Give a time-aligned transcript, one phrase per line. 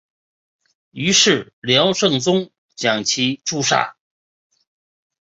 [0.89, 3.97] 于是辽圣宗将其诛杀。